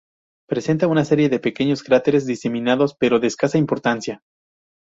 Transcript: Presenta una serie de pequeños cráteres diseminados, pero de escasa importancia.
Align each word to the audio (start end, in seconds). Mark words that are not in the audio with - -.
Presenta 0.49 0.87
una 0.87 1.05
serie 1.05 1.29
de 1.29 1.39
pequeños 1.39 1.83
cráteres 1.83 2.25
diseminados, 2.25 2.95
pero 2.97 3.19
de 3.19 3.27
escasa 3.27 3.59
importancia. 3.59 4.23